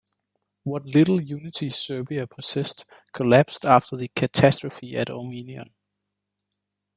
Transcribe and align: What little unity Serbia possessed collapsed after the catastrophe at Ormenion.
What 0.63 0.83
little 0.87 1.21
unity 1.21 1.69
Serbia 1.69 2.25
possessed 2.25 2.85
collapsed 3.13 3.65
after 3.65 3.95
the 3.95 4.07
catastrophe 4.07 4.95
at 4.95 5.09
Ormenion. 5.11 5.73